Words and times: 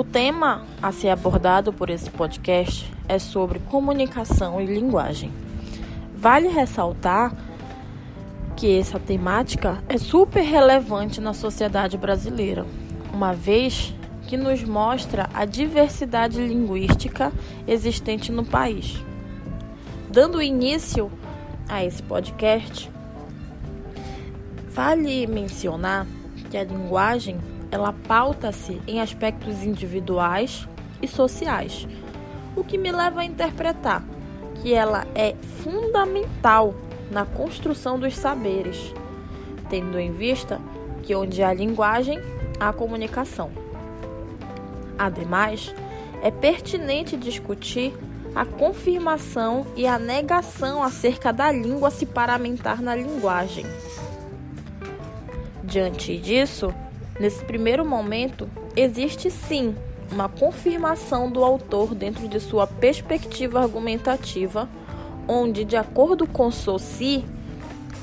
O 0.00 0.04
tema 0.04 0.64
a 0.82 0.90
ser 0.92 1.10
abordado 1.10 1.74
por 1.74 1.90
esse 1.90 2.08
podcast 2.08 2.90
é 3.06 3.18
sobre 3.18 3.58
comunicação 3.58 4.58
e 4.58 4.64
linguagem. 4.64 5.30
Vale 6.16 6.48
ressaltar 6.48 7.36
que 8.56 8.78
essa 8.78 8.98
temática 8.98 9.84
é 9.90 9.98
super 9.98 10.40
relevante 10.40 11.20
na 11.20 11.34
sociedade 11.34 11.98
brasileira, 11.98 12.64
uma 13.12 13.34
vez 13.34 13.94
que 14.26 14.38
nos 14.38 14.64
mostra 14.64 15.28
a 15.34 15.44
diversidade 15.44 16.40
linguística 16.40 17.30
existente 17.68 18.32
no 18.32 18.42
país. 18.42 19.04
Dando 20.10 20.40
início 20.40 21.12
a 21.68 21.84
esse 21.84 22.02
podcast, 22.02 22.90
vale 24.72 25.26
mencionar 25.26 26.06
que 26.50 26.56
a 26.56 26.64
linguagem 26.64 27.38
ela 27.70 27.92
pauta-se 27.92 28.80
em 28.86 29.00
aspectos 29.00 29.62
individuais 29.62 30.66
e 31.00 31.08
sociais, 31.08 31.86
o 32.56 32.64
que 32.64 32.76
me 32.76 32.90
leva 32.90 33.20
a 33.20 33.24
interpretar 33.24 34.02
que 34.56 34.74
ela 34.74 35.06
é 35.14 35.34
fundamental 35.62 36.74
na 37.10 37.24
construção 37.24 37.98
dos 37.98 38.14
saberes, 38.16 38.92
tendo 39.68 39.98
em 39.98 40.12
vista 40.12 40.60
que 41.02 41.14
onde 41.14 41.42
há 41.42 41.52
linguagem, 41.52 42.18
há 42.58 42.72
comunicação. 42.72 43.50
Ademais, 44.98 45.74
é 46.22 46.30
pertinente 46.30 47.16
discutir 47.16 47.94
a 48.34 48.44
confirmação 48.44 49.66
e 49.74 49.86
a 49.86 49.98
negação 49.98 50.82
acerca 50.82 51.32
da 51.32 51.50
língua 51.50 51.90
se 51.90 52.04
paramentar 52.04 52.82
na 52.82 52.94
linguagem. 52.94 53.64
Diante 55.64 56.16
disso, 56.18 56.72
Nesse 57.20 57.44
primeiro 57.44 57.84
momento, 57.84 58.48
existe 58.74 59.30
sim 59.30 59.76
uma 60.10 60.26
confirmação 60.26 61.30
do 61.30 61.44
autor 61.44 61.94
dentro 61.94 62.26
de 62.26 62.40
sua 62.40 62.66
perspectiva 62.66 63.60
argumentativa, 63.60 64.66
onde, 65.28 65.66
de 65.66 65.76
acordo 65.76 66.26
com 66.26 66.50
Saussure, 66.50 67.26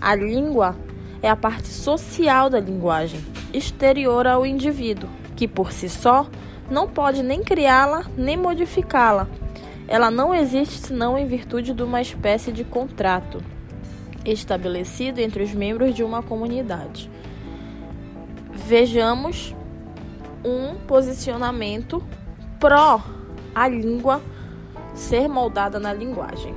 a 0.00 0.14
língua 0.14 0.74
é 1.22 1.28
a 1.28 1.36
parte 1.36 1.68
social 1.68 2.48
da 2.48 2.58
linguagem, 2.58 3.20
exterior 3.52 4.26
ao 4.26 4.46
indivíduo, 4.46 5.10
que 5.36 5.46
por 5.46 5.72
si 5.72 5.90
só 5.90 6.26
não 6.70 6.88
pode 6.88 7.22
nem 7.22 7.42
criá-la 7.42 8.06
nem 8.16 8.38
modificá-la. 8.38 9.28
Ela 9.86 10.10
não 10.10 10.34
existe 10.34 10.86
senão 10.86 11.18
em 11.18 11.26
virtude 11.26 11.74
de 11.74 11.82
uma 11.82 12.00
espécie 12.00 12.50
de 12.50 12.64
contrato 12.64 13.42
estabelecido 14.24 15.20
entre 15.20 15.42
os 15.42 15.52
membros 15.52 15.94
de 15.94 16.02
uma 16.02 16.22
comunidade 16.22 17.10
vejamos 18.66 19.54
um 20.44 20.74
posicionamento 20.86 22.02
pró 22.58 23.02
a 23.54 23.68
língua 23.68 24.20
ser 24.94 25.28
moldada 25.28 25.78
na 25.78 25.92
linguagem. 25.92 26.54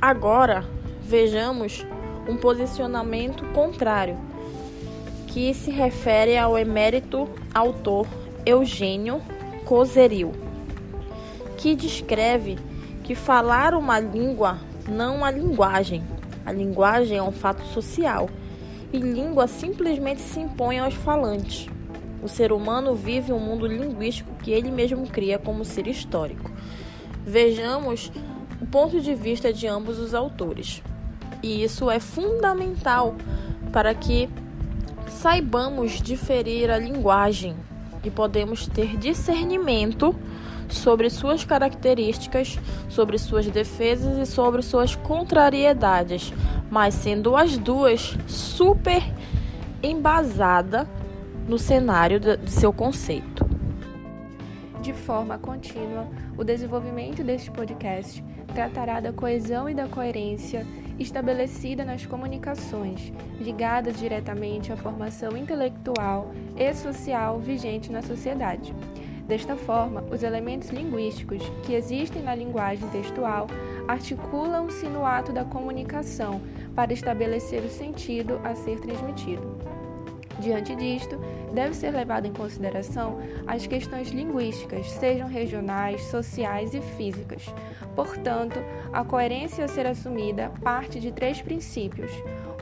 Agora, 0.00 0.64
vejamos 1.00 1.86
um 2.28 2.36
posicionamento 2.36 3.44
contrário, 3.52 4.16
que 5.26 5.52
se 5.54 5.70
refere 5.70 6.36
ao 6.36 6.58
emérito 6.58 7.28
autor 7.54 8.06
Eugênio 8.44 9.20
Cozeril, 9.64 10.32
que 11.56 11.74
descreve 11.74 12.58
que 13.02 13.14
falar 13.14 13.74
uma 13.74 13.98
língua 13.98 14.58
não 14.88 15.24
a 15.24 15.30
linguagem. 15.30 16.02
A 16.44 16.52
linguagem 16.52 17.18
é 17.18 17.22
um 17.22 17.32
fato 17.32 17.64
social 17.66 18.28
e 18.92 18.98
língua 18.98 19.46
simplesmente 19.46 20.20
se 20.20 20.40
impõe 20.40 20.78
aos 20.78 20.94
falantes. 20.94 21.68
O 22.22 22.28
ser 22.28 22.52
humano 22.52 22.94
vive 22.94 23.32
um 23.32 23.40
mundo 23.40 23.66
linguístico 23.66 24.34
que 24.42 24.52
ele 24.52 24.70
mesmo 24.70 25.06
cria 25.08 25.38
como 25.38 25.64
ser 25.64 25.86
histórico. 25.86 26.50
Vejamos 27.26 28.12
o 28.60 28.66
ponto 28.66 29.00
de 29.00 29.14
vista 29.14 29.52
de 29.52 29.66
ambos 29.66 29.98
os 29.98 30.14
autores. 30.14 30.82
E 31.42 31.64
isso 31.64 31.90
é 31.90 31.98
fundamental 31.98 33.16
para 33.72 33.92
que 33.94 34.28
saibamos 35.08 36.00
diferir 36.00 36.70
a 36.70 36.78
linguagem 36.78 37.56
e 38.04 38.10
podemos 38.10 38.66
ter 38.66 38.96
discernimento 38.96 40.14
sobre 40.68 41.10
suas 41.10 41.44
características, 41.44 42.58
sobre 42.88 43.18
suas 43.18 43.46
defesas 43.46 44.16
e 44.16 44.30
sobre 44.30 44.62
suas 44.62 44.94
contrariedades, 44.94 46.32
mas 46.72 46.94
sendo 46.94 47.36
as 47.36 47.58
duas 47.58 48.16
super 48.26 49.02
embasada 49.82 50.88
no 51.46 51.58
cenário 51.58 52.18
de 52.18 52.50
seu 52.50 52.72
conceito. 52.72 53.44
De 54.80 54.94
forma 54.94 55.36
contínua, 55.36 56.08
o 56.34 56.42
desenvolvimento 56.42 57.22
deste 57.22 57.50
podcast 57.50 58.24
tratará 58.54 59.00
da 59.00 59.12
coesão 59.12 59.68
e 59.68 59.74
da 59.74 59.86
coerência 59.86 60.66
estabelecida 60.98 61.84
nas 61.84 62.06
comunicações, 62.06 63.12
ligadas 63.38 63.98
diretamente 64.00 64.72
à 64.72 64.76
formação 64.76 65.36
intelectual 65.36 66.32
e 66.56 66.72
social 66.72 67.38
vigente 67.38 67.92
na 67.92 68.00
sociedade. 68.00 68.74
Desta 69.28 69.56
forma, 69.56 70.02
os 70.10 70.22
elementos 70.22 70.70
linguísticos 70.70 71.42
que 71.64 71.74
existem 71.74 72.22
na 72.22 72.34
linguagem 72.34 72.88
textual 72.88 73.46
articulam-se 73.92 74.86
no 74.86 75.04
ato 75.04 75.32
da 75.32 75.44
comunicação 75.44 76.40
para 76.74 76.94
estabelecer 76.94 77.62
o 77.62 77.68
sentido 77.68 78.40
a 78.42 78.54
ser 78.54 78.80
transmitido. 78.80 79.54
Diante 80.40 80.74
disto, 80.74 81.18
deve 81.52 81.74
ser 81.74 81.90
levado 81.90 82.26
em 82.26 82.32
consideração 82.32 83.20
as 83.46 83.66
questões 83.66 84.08
linguísticas, 84.08 84.90
sejam 84.92 85.28
regionais, 85.28 86.02
sociais 86.04 86.72
e 86.72 86.80
físicas. 86.80 87.44
Portanto, 87.94 88.58
a 88.92 89.04
coerência 89.04 89.62
a 89.62 89.68
ser 89.68 89.86
assumida 89.86 90.50
parte 90.62 90.98
de 90.98 91.12
três 91.12 91.42
princípios: 91.42 92.10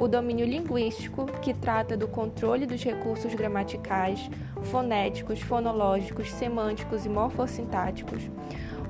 o 0.00 0.08
domínio 0.08 0.44
linguístico, 0.44 1.26
que 1.40 1.54
trata 1.54 1.96
do 1.96 2.08
controle 2.08 2.66
dos 2.66 2.82
recursos 2.82 3.32
gramaticais, 3.34 4.28
fonéticos, 4.64 5.40
fonológicos, 5.40 6.30
semânticos 6.32 7.06
e 7.06 7.08
morfossintáticos; 7.08 8.28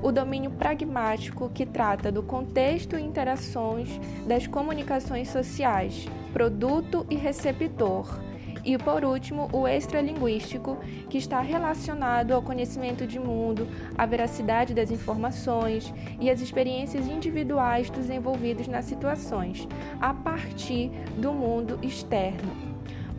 o 0.01 0.11
domínio 0.11 0.51
pragmático, 0.51 1.49
que 1.49 1.65
trata 1.65 2.11
do 2.11 2.23
contexto 2.23 2.97
e 2.97 3.01
interações 3.01 3.89
das 4.27 4.47
comunicações 4.47 5.29
sociais, 5.29 6.05
produto 6.33 7.05
e 7.09 7.15
receptor 7.15 8.19
e, 8.63 8.77
por 8.77 9.03
último, 9.03 9.49
o 9.51 9.67
extralinguístico, 9.67 10.77
que 11.09 11.17
está 11.17 11.41
relacionado 11.41 12.31
ao 12.31 12.41
conhecimento 12.41 13.07
de 13.07 13.19
mundo, 13.19 13.67
à 13.97 14.05
veracidade 14.05 14.73
das 14.73 14.91
informações 14.91 15.93
e 16.19 16.29
às 16.29 16.41
experiências 16.41 17.07
individuais 17.07 17.89
dos 17.89 18.09
envolvidos 18.09 18.67
nas 18.67 18.85
situações, 18.85 19.67
a 19.99 20.13
partir 20.13 20.89
do 21.17 21.33
mundo 21.33 21.79
externo. 21.81 22.70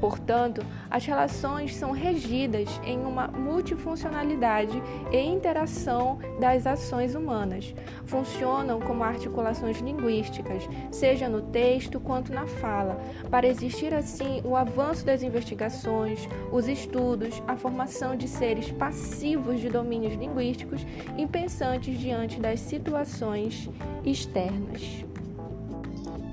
Portanto, 0.03 0.67
as 0.91 1.07
relações 1.07 1.77
são 1.77 1.93
regidas 1.93 2.69
em 2.85 2.99
uma 2.99 3.29
multifuncionalidade 3.29 4.83
e 5.13 5.17
interação 5.17 6.19
das 6.41 6.67
ações 6.67 7.15
humanas. 7.15 7.73
Funcionam 8.05 8.81
como 8.81 9.05
articulações 9.05 9.79
linguísticas, 9.79 10.69
seja 10.91 11.29
no 11.29 11.41
texto 11.41 12.01
quanto 12.01 12.33
na 12.33 12.49
fala, 12.49 13.01
para 13.31 13.47
existir 13.47 13.95
assim 13.95 14.43
o 14.45 14.57
avanço 14.57 15.07
das 15.07 15.23
investigações, 15.23 16.29
os 16.51 16.67
estudos, 16.67 17.41
a 17.47 17.55
formação 17.55 18.17
de 18.17 18.27
seres 18.27 18.73
passivos 18.73 19.61
de 19.61 19.69
domínios 19.69 20.15
linguísticos 20.15 20.85
e 21.17 21.29
pensantes 21.29 21.97
diante 21.97 22.41
das 22.41 22.59
situações 22.59 23.71
externas. 24.05 25.12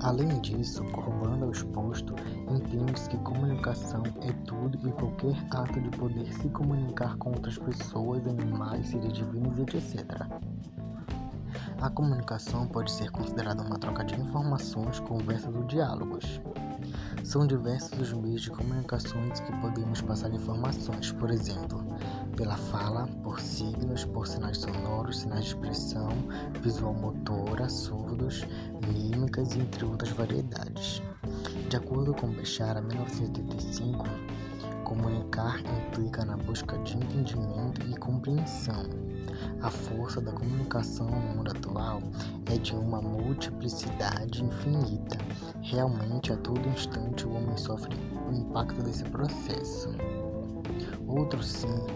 Além 0.02 0.40
disso, 0.40 0.82
corroborando 0.92 1.44
ao 1.44 1.50
exposto, 1.50 2.14
entende-se 2.48 3.08
que 3.10 3.18
comunicação 3.18 4.02
é 4.22 4.32
tudo 4.46 4.88
e 4.88 4.92
qualquer 4.92 5.36
ato 5.50 5.78
de 5.78 5.90
poder 5.90 6.32
se 6.32 6.48
comunicar 6.48 7.16
com 7.18 7.30
outras 7.30 7.58
pessoas, 7.58 8.26
animais, 8.26 8.88
seres 8.88 9.12
divinos, 9.12 9.58
etc. 9.58 10.26
A 11.82 11.90
comunicação 11.90 12.66
pode 12.66 12.90
ser 12.90 13.10
considerada 13.10 13.62
uma 13.62 13.78
troca 13.78 14.02
de 14.04 14.18
informações, 14.18 15.00
conversas 15.00 15.54
ou 15.54 15.64
diálogos. 15.64 16.40
São 17.22 17.46
diversos 17.46 18.00
os 18.00 18.12
meios 18.14 18.42
de 18.42 18.50
comunicações 18.50 19.40
que 19.40 19.52
podemos 19.60 20.00
passar 20.00 20.32
informações, 20.32 21.12
por 21.12 21.30
exemplo, 21.30 21.89
pela 22.36 22.56
fala, 22.56 23.06
por 23.22 23.40
signos, 23.40 24.04
por 24.04 24.26
sinais 24.26 24.58
sonoros, 24.58 25.20
sinais 25.20 25.44
de 25.44 25.50
expressão, 25.50 26.08
visual 26.62 26.94
motora, 26.94 27.68
surdos, 27.68 28.46
mímicas, 28.86 29.54
entre 29.56 29.84
outras 29.84 30.10
variedades. 30.12 31.02
De 31.68 31.76
acordo 31.76 32.14
com 32.14 32.28
Bechara, 32.28 32.80
1985, 32.80 34.04
comunicar 34.84 35.60
implica 35.60 36.24
na 36.24 36.36
busca 36.36 36.76
de 36.78 36.96
entendimento 36.96 37.86
e 37.88 37.96
compreensão. 37.96 38.84
A 39.62 39.70
força 39.70 40.20
da 40.20 40.32
comunicação 40.32 41.06
no 41.06 41.20
mundo 41.20 41.50
atual 41.50 42.02
é 42.46 42.58
de 42.58 42.74
uma 42.74 43.00
multiplicidade 43.00 44.44
infinita. 44.44 45.16
Realmente, 45.62 46.32
a 46.32 46.36
todo 46.38 46.68
instante, 46.68 47.26
o 47.26 47.32
homem 47.32 47.56
sofre 47.56 47.94
o 48.28 48.32
impacto 48.32 48.82
desse 48.82 49.04
processo. 49.04 49.90
Outro 51.06 51.42
sim 51.42 51.86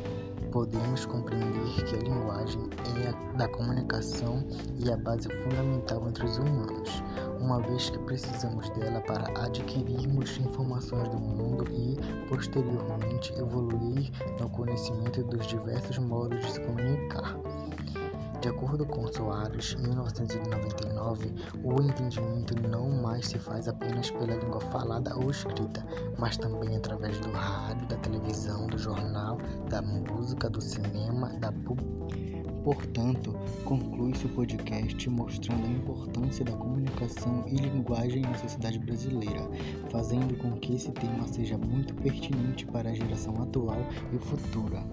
podemos 0.55 1.05
compreender 1.05 1.85
que 1.85 1.97
a 1.97 1.99
linguagem 1.99 2.71
é 3.03 3.09
a 3.09 3.37
da 3.37 3.49
comunicação 3.49 4.47
e 4.79 4.89
a 4.89 4.97
base 4.97 5.29
fundamental 5.43 6.09
entre 6.09 6.25
os 6.25 6.39
humanos, 6.39 7.03
uma 7.41 7.61
vez 7.61 7.91
que 7.91 7.99
precisamos 7.99 8.71
dela 8.71 9.01
para 9.01 9.27
adquirirmos 9.45 10.39
informações 10.39 11.09
do 11.09 11.19
mundo 11.19 11.65
e, 11.73 11.97
posteriormente, 12.29 13.33
evoluir 13.37 14.13
no 14.39 14.49
conhecimento 14.51 15.25
dos 15.25 15.45
diversos 15.49 15.99
modos 15.99 16.39
de 16.39 16.53
se 16.53 16.61
comunicar. 16.61 17.37
De 18.45 18.51
acordo 18.51 18.85
com 18.85 19.07
Soares, 19.11 19.75
em 19.79 19.89
1999, 19.89 21.33
o 21.65 21.81
entendimento 21.81 22.55
não 22.69 22.91
mais 22.91 23.29
se 23.29 23.39
faz 23.39 23.67
apenas 23.67 24.11
pela 24.11 24.37
língua 24.37 24.61
falada 24.61 25.17
ou 25.17 25.31
escrita, 25.31 25.83
mas 26.19 26.37
também 26.37 26.77
através 26.77 27.19
do 27.21 27.31
rádio, 27.31 27.89
da 27.89 27.97
televisão, 27.97 28.67
do 28.67 28.77
jornal, 28.77 29.39
da 29.71 29.81
música, 29.81 30.51
do 30.51 30.61
cinema, 30.61 31.31
da 31.39 31.51
Portanto, 32.63 33.35
conclui-se 33.65 34.27
o 34.27 34.29
podcast 34.35 35.09
mostrando 35.09 35.65
a 35.65 35.71
importância 35.71 36.45
da 36.45 36.53
comunicação 36.53 37.45
e 37.49 37.57
linguagem 37.57 38.21
na 38.21 38.35
sociedade 38.35 38.79
brasileira, 38.79 39.49
fazendo 39.91 40.37
com 40.37 40.53
que 40.59 40.75
esse 40.75 40.93
tema 40.93 41.27
seja 41.27 41.57
muito 41.57 41.95
pertinente 41.95 42.67
para 42.67 42.91
a 42.91 42.95
geração 42.95 43.43
atual 43.43 43.79
e 44.13 44.19
futura. 44.19 44.85